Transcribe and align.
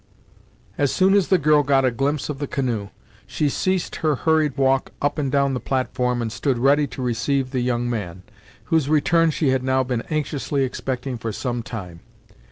As 0.79 0.91
soon 0.91 1.13
as 1.13 1.27
the 1.27 1.37
girl 1.37 1.61
got 1.61 1.85
a 1.85 1.91
glimpse 1.91 2.27
of 2.27 2.39
the 2.39 2.47
canoe, 2.47 2.89
she 3.27 3.49
ceased 3.49 3.97
her 3.97 4.15
hurried 4.15 4.57
walk 4.57 4.89
up 4.99 5.19
and 5.19 5.31
down 5.31 5.53
the 5.53 5.59
platform 5.59 6.23
and 6.23 6.31
stood 6.31 6.57
ready 6.57 6.87
to 6.87 7.03
receive 7.03 7.51
the 7.51 7.61
young 7.61 7.87
man, 7.87 8.23
whose 8.63 8.89
return 8.89 9.29
she 9.29 9.49
had 9.49 9.61
now 9.63 9.83
been 9.83 10.01
anxiously 10.09 10.63
expecting 10.63 11.19
for 11.19 11.31
some 11.31 11.61
time. 11.61 11.99